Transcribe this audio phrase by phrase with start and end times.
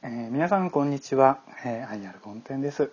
[0.00, 2.92] えー、皆さんこんにちは、えー、アイアルゴンテンです。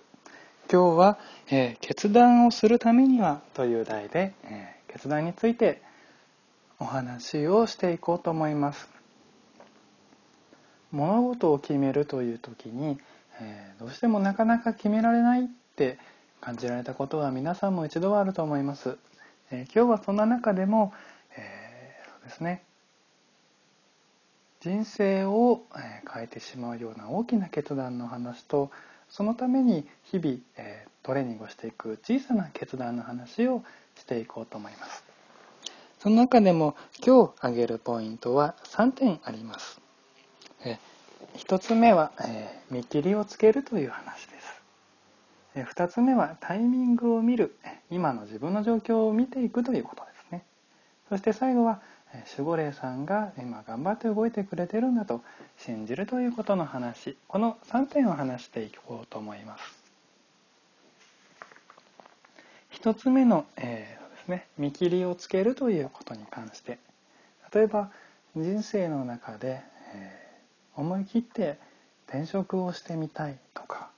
[0.72, 1.20] 今日は、
[1.52, 5.84] えー、決断をするためにはという題で、えー、決断について
[6.80, 8.90] お話をしていこうと思います。
[10.92, 12.98] 物事を決めるという時に、
[13.40, 16.00] えー、どうしてもなかなか決められないって
[16.42, 18.98] 感じられたことは皆さんも一度はあると思います、
[19.52, 20.92] え今日はそんな中でも、
[21.38, 22.64] えそうですね。
[24.66, 25.62] 人生を
[26.12, 28.72] 変えてしまうような大きな決断の話と
[29.10, 30.40] そのために日々
[31.04, 33.62] トレーニングをしていく小さな決断の話を
[33.96, 35.04] していこうと思います。
[36.00, 36.76] その中でも
[37.06, 39.80] 今日挙げるポイントは3点あります。
[41.36, 42.12] 1つ目は
[42.72, 44.64] 見切りをつけるという話です。
[45.76, 47.56] 2つ目はタイミングを見る。
[47.92, 50.44] 今の自分の状況を見ていくということですね。
[51.08, 51.82] そして最後は
[52.38, 55.22] 守護霊さんが今頑張って動いてくれてるんだと
[55.58, 57.18] 信じるということの話。
[57.28, 59.64] この3点を話していこうと思います。
[62.74, 66.80] 1つ目の、えーですね、見切りをつけるということに関して。
[67.54, 67.92] 例えば
[68.36, 69.62] 人生の中で、
[69.94, 71.60] えー、思い切って
[72.08, 73.90] 転職をしてみたいとか。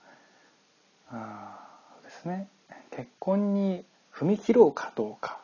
[1.09, 1.59] あ
[2.03, 2.47] ですね。
[2.91, 5.39] 結婚に踏み切ろうかどうか。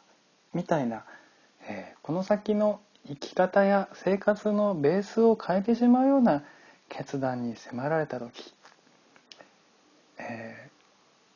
[0.53, 1.05] みたいな
[1.67, 6.43] えこの先の生き方や生活のベースを変えてしまうような
[6.89, 8.53] 決断に迫られた時、
[10.17, 10.71] えー、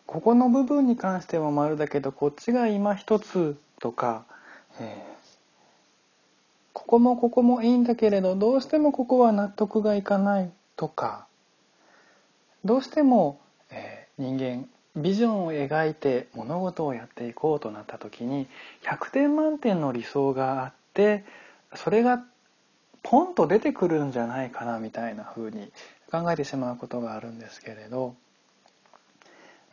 [0.06, 4.26] ここの部分に関しては丸だけどこっちが今一つとか、
[4.80, 4.88] えー、
[6.74, 11.28] ここもここもいいんだけれどどうしてもここは納得がいかないとか
[12.64, 13.40] どうしても、
[13.72, 14.68] えー、人間
[14.98, 18.48] ビジョンを描いて物事をやっていこうとなった時に
[18.84, 21.24] 100点満点の理想があって
[21.76, 22.24] それが
[23.04, 25.72] ポンと出てくるんじゃないかなみたいな風に
[26.12, 28.16] 考えてしまうことがあるんですけれど、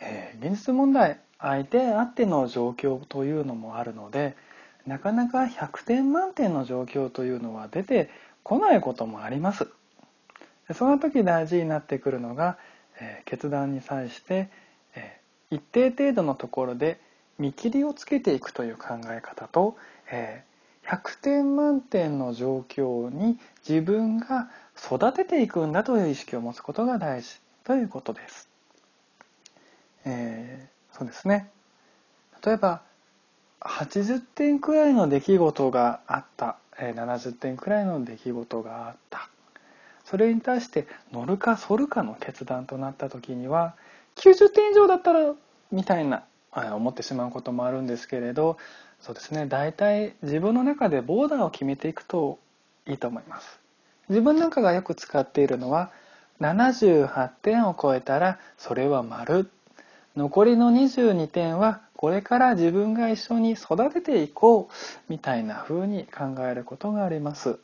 [0.01, 4.37] えー、現実問題相手あっての状況というのもあるので
[4.87, 8.11] なかなか100点満点の状況というのは出て
[8.43, 9.69] こないこともあります。
[10.75, 12.59] その時大事になってくるのが、
[13.01, 14.49] えー、決断に際して
[15.51, 17.01] 一定程度のところで
[17.39, 19.77] 見切りをつけていくという考え方と、
[20.11, 20.45] え
[20.87, 28.49] 100点満点の状況に自分が育てていくんだという意識を持つことが大事ということです。
[30.05, 31.51] えー、そうですね。
[32.45, 32.83] 例えば
[33.61, 36.57] 80点くらいの出来事があった。
[36.79, 39.31] え70点くらいの出来事があった。
[40.05, 43.75] それに対して乗るか反るかの決断となった時には
[44.17, 45.35] 90点以上だったら
[45.73, 48.59] みたいな思ってしまうこともあるんですけれど
[49.01, 52.39] そうですね大体自分の中でボーダーを決めていくと
[52.87, 53.59] いいと思います。
[54.09, 55.91] 自分なんかがよく使っているのは
[56.41, 59.51] 78点を超えたらそれは丸。
[60.17, 64.73] 残りの22点はこれから自分が一緒に育てていこう
[65.09, 67.59] みたいな風に考えることがあります。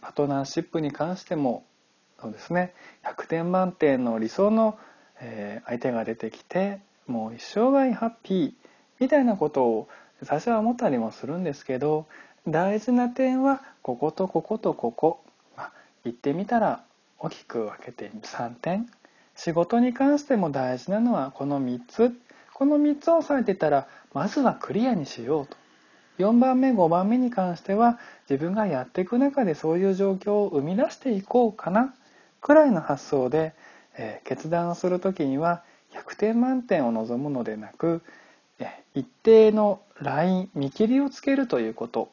[0.00, 1.64] パートナーシップに関しても
[2.20, 2.72] そうですね。
[3.04, 4.78] 100点満点の理想の
[5.20, 8.52] えー、相手が出てきてもう一生涯ハッピー
[8.98, 9.88] みたいなことを
[10.22, 12.06] 最初は思ったりもするんですけど
[12.48, 15.20] 大事な点はこことこことここ、
[15.56, 15.72] まあ、
[16.04, 16.82] 言ってみたら
[17.18, 18.88] 大きく分けて3点。
[19.34, 22.12] 仕事に関しても大事なのはこの3つ。
[22.54, 25.56] この3つを押さえてたらまずはクリアにしようと。
[26.18, 27.98] 4番目5番目に関しては
[28.30, 31.94] 自分がやっていく中でそういう状況を生み出していこうかな
[32.40, 33.54] くらいの発想で
[33.98, 35.62] え決断をする時には
[35.92, 38.02] 100点満点を望むのでなく
[38.96, 42.08] 一定のライン見切りをつけるということ。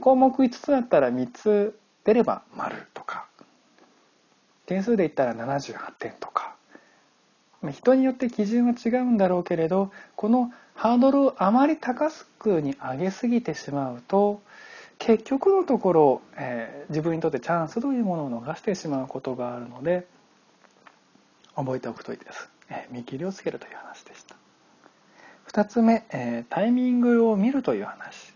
[0.00, 3.26] 項目5つだったら3つ出れば丸とか。
[4.66, 6.56] 点数で言ったら78点とか。
[7.70, 14.40] 人によって基準は違うんだろうけれどこのハードルをあまり高くに上げすぎてしまうと
[14.98, 20.06] 結局のところ、えー、自分にとってチャンスというものを逃してしまうことがあるので
[21.56, 22.48] 覚えておくといいです。
[22.70, 24.36] え見切りをつけるという話でした。
[25.48, 28.34] 2つ目、えタイミングを見るという話。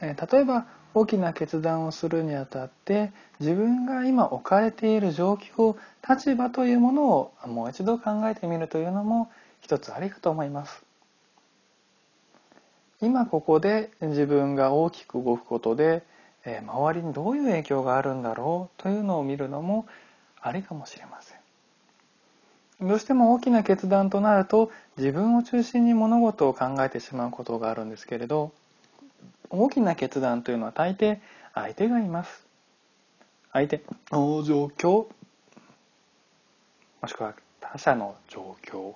[0.00, 5.76] え例えば大きな決断をするにあたって自分が今置かれている状況
[6.08, 10.84] 立場というものをもう一度考えてみるというのも一つありかと思います。
[13.00, 16.02] 今ここで自分が大きく動くことで
[16.44, 19.86] え周りにどういう影響があるんだろうというのを見るのも
[20.40, 21.37] ありかもしれません。
[22.80, 28.52] どうしても大きな決断となると自分を中心に物事を考えてしまうことがあるんですけれど
[29.50, 31.18] 大きな決断というのは大抵
[31.54, 32.46] 相手がいます。
[33.52, 33.82] 相手
[34.12, 35.06] の状況
[37.00, 38.94] もしくは他者の状況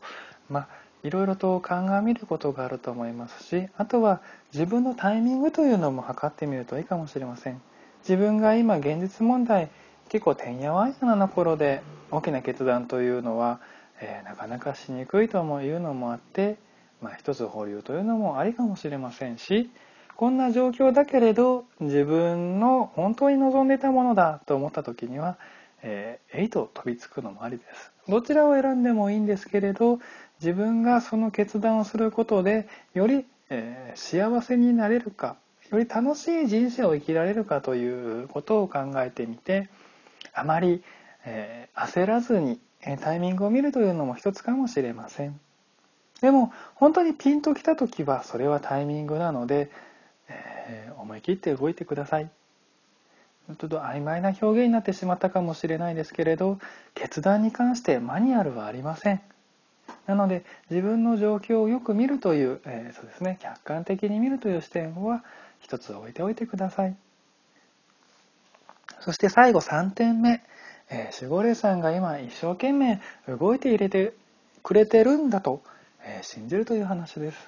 [0.48, 0.68] まあ
[1.02, 4.20] いろいろと鑑みることがあると思いますしあとは
[4.52, 7.60] 自分のタイミングというのも測ってみるといいかもしれません。
[8.00, 9.70] 自分が今現実問題
[10.08, 11.82] 結構てんやわんやな頃で
[12.12, 13.58] 大きな決断というのは、
[14.00, 16.56] えー、なかなかしにくいともいうのもあって、
[17.00, 19.70] まあ、一つ保留というのもありかもしれませんし
[20.14, 25.38] こんな状況だけれど自分の本当に望んでいたものだと思った時には、
[25.82, 27.92] えー、えいと飛びつくのもありです。
[28.08, 29.98] どちらを選んでもいいんですけれど
[30.40, 35.36] 自分がその決断をすることでより、えー、幸せになれるか
[35.70, 39.70] より楽しい人生を生きられるかということを考えてみて
[40.34, 40.82] あまり、
[41.24, 45.38] えー、焦らずにえタイミングを見るというのも一つかもしれません。
[46.20, 49.70] でも本当にピンときた時はそれはタイミングなので
[50.68, 52.30] えー、思い切って動いてください。
[53.48, 56.58] ちょっと曖昧な表現になってしまったかもしれないですけれど
[56.94, 59.20] 決断に関してマニュアルはありません。
[60.06, 65.24] なので自分の状況をよく見るという、えー、そうですね客観的に見るという視点は
[65.60, 66.96] 一つ置いておいてください。
[69.00, 70.42] そして最後3点目、
[70.94, 74.12] えー、守護霊さんが今一生懸命動いて入れて
[74.62, 75.62] くれてるんだと、
[76.04, 77.38] えー、信じるという話です。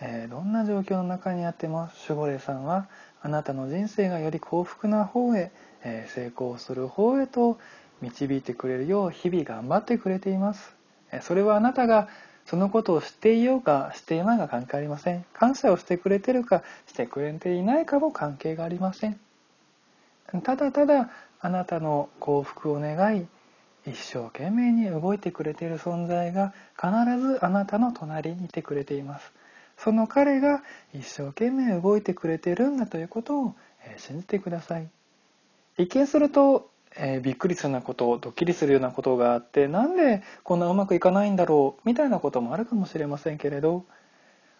[0.00, 2.88] えー、どんな状況の中にあっても守護霊さんは
[3.22, 5.52] あなたの人生がより幸福な方へ、
[5.84, 7.58] えー、成功する方へと
[8.00, 10.74] 導いてくれるよう日々頑張ってくれています、
[11.12, 12.08] えー、それはあなたが
[12.46, 15.24] そのことを知っていようかしていまいが関係ありません。
[15.32, 19.18] 感謝をしてくれてるかしてくれていないかも関係がありません。
[20.42, 21.10] ただただ
[21.44, 23.26] あなたの幸福を願い
[23.86, 26.88] 一生懸命に動いてくれている存在が必
[27.20, 29.30] ずあなたの隣にいてくれています。
[29.76, 30.62] その彼が
[30.94, 33.54] 一生懸命動いてくれてるんだということを
[33.98, 34.88] 信じてください。
[35.76, 43.84] 一見すると、えー、びっくりするようなことドッキリするようなことがあってなんでこんなうまくいかないんだろうみたいなこともあるかもしれませんけれど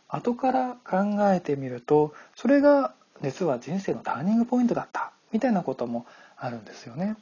[0.08, 2.92] 後から考えてみるとそれが
[3.22, 5.13] 実は人生のターニングポイントだった。
[5.34, 7.16] みたいなこともあるんですよね。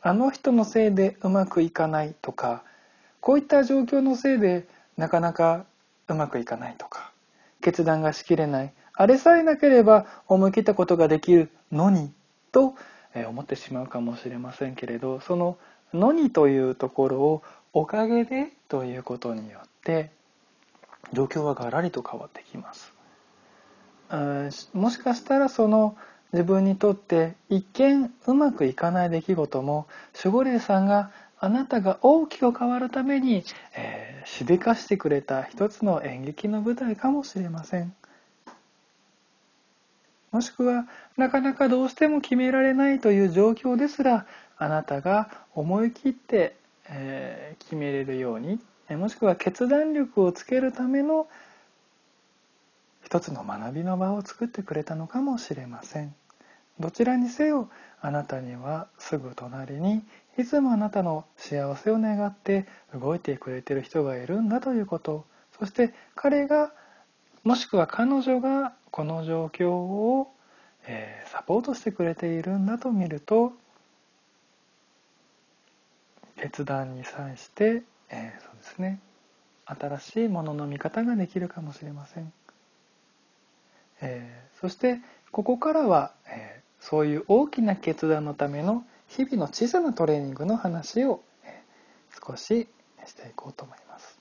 [0.00, 2.62] あの人のせいでうまくいかないとか
[3.20, 5.64] こういった状況のせいでなかなか
[6.08, 7.10] うまくいかないとか
[7.60, 12.12] 決断がしきれないあれさえなければ思い切ったことができるのに
[12.52, 12.74] と
[13.14, 15.56] 思ってしまうかもしれませんけれどその
[15.94, 17.42] 「のに」というところを
[17.72, 20.10] 「おかげで」ということによって
[21.12, 22.92] 状況はガラリと変わってきます。
[24.74, 25.96] もしかしたらその
[26.34, 29.86] 自分にとって一見うまくいかない出来事も
[30.18, 33.44] 守護霊さんがあなたが大きく変わるために、
[33.76, 37.94] えー、しでかしてくれた一つの演劇の舞台かもしれません。
[40.32, 44.26] もしくはなかなかどうしても決められないという状況ですら
[44.58, 46.56] あなたが思い切って、
[46.88, 48.58] えー、決めれるように
[48.90, 51.28] もしくは決断力をつけるための
[53.04, 56.12] 一つの学びの場を作ってくれたのかもしれません。
[56.80, 57.68] どちらにせよ
[58.00, 60.02] あなたにはすぐ隣に
[60.36, 65.24] いつもあなたの幸せを願って動いてくれてる人がいるんだということ
[65.58, 66.72] そして彼が
[67.44, 70.28] もしくは彼女がこの状況を、
[70.86, 73.52] えー、サポートしてくれているんだと見ると
[76.36, 78.98] 決断に際して、えー、そうですね。
[79.66, 82.32] 新しいものの見方ができるかもしれません、
[84.02, 85.00] えー、そして
[85.30, 91.22] ここからは、えそういう大きな決断のための日々の小さなトレーニングの話を
[92.26, 92.68] 少し
[93.06, 94.18] していこうと思います。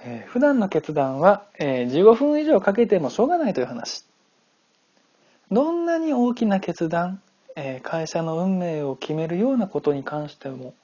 [0.00, 4.04] えー、普段の決断は、えー、15分以上かけてもしょうがないという話。
[5.52, 7.22] どんなに大きな決断、
[7.54, 10.74] えー、会社の運命を決めるようなことに関しても、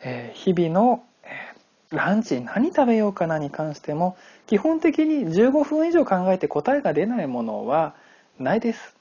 [0.00, 1.28] え日々の、え
[1.90, 7.94] ランチ何食べようかなに関しても基本的に15分以上考えて答えが出ないものは
[8.38, 8.94] ないです。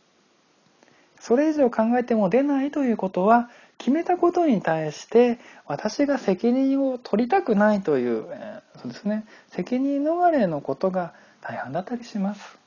[1.19, 9.25] それ以上考えても出ないということは決めたことに対して私が責任を取りたくないという、えそうですね。
[9.49, 12.57] 責任逃れのことが大半だったりします。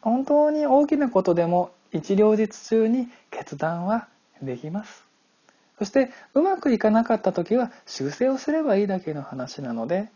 [0.00, 4.08] 本当に大きなことでも一両日中に決断は
[4.42, 5.04] できます。
[5.78, 10.08] そしてうまくいかなかった時は修正をすればいいだけの話なので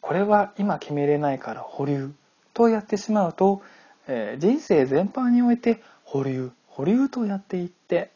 [0.00, 2.10] これは今決めれないから保留
[2.54, 3.62] とやってしまうと、
[4.08, 8.10] えー、人生全般において保留保留とやっていって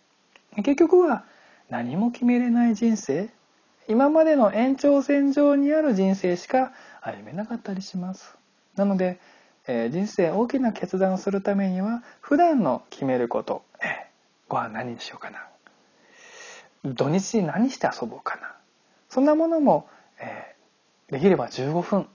[0.57, 1.25] 結局は
[1.71, 3.31] 何も決めれない人生
[3.89, 8.37] 今までの延長線上にある人生しか歩めなかったりします。
[8.77, 9.19] なので、
[9.67, 13.89] えー、人生大きな決断をするためには普段の決めること、えー、
[14.49, 15.49] ご飯何にしようかな。
[16.85, 18.55] 土日に何して遊ぼうかな。
[19.09, 19.89] そんなものも、
[20.21, 22.07] えー、できれば15分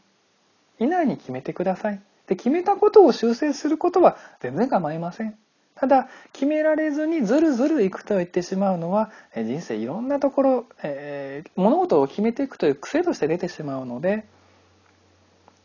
[0.79, 2.01] 以内に決めてください。
[2.27, 5.37] で決めたことを修正することは全然構いません。
[5.75, 14.25] ただ決められずにずるずるいくと言ってしまうのは人生いろんなところ、えー、物事を決めていくという癖として出てしまうので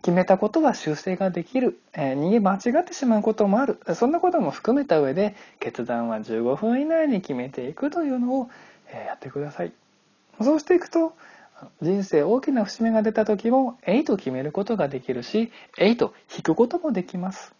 [0.03, 3.79] 決めたことは修正ができる、えー、逃げ間違ってしまうこともある。
[3.95, 8.51] そんなことも含めた上で決断は15分以内に決めていくというのを、
[8.89, 9.73] えー、やってください。
[10.43, 11.15] そうしていくと
[11.81, 17.55] 人生大きな節目が出た時も「えい」と決めることができるし「えい」と引くこともできます。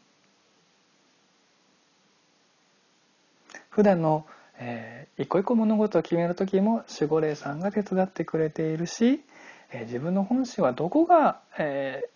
[3.71, 4.27] 普段の、
[4.59, 9.23] えー、一個一個物事を決める時も守護霊さんが手伝ってくれているし、
[9.71, 12.09] えー、自分の本心はどこが、え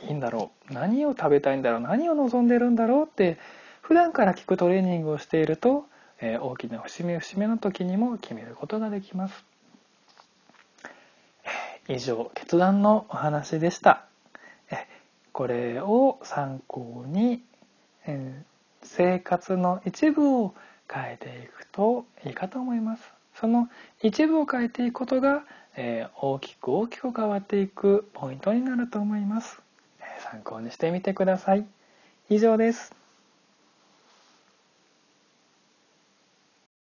[0.00, 0.74] ー、いいんだろう。
[0.74, 1.80] 何を食べたいんだろう。
[1.82, 3.38] 何を望んでるんだろうって
[3.80, 5.86] 普段から聞くトレーニングをしていると、
[6.20, 9.44] えー、大きな節目節目の時にも決めることができます。
[11.88, 14.04] 以上決断のお話でした。
[15.32, 17.42] これを参考に
[18.08, 18.42] え
[18.82, 20.54] 生活の一部を
[20.92, 23.12] 変えていくといいかと思います。
[23.34, 23.68] その
[24.02, 25.44] 一部を変えていくことが、
[25.76, 29.60] えー、大きく大きく変わっていくポイントになると思います。
[30.00, 31.66] えー、参考にしてみてください。
[32.30, 32.97] 以上です。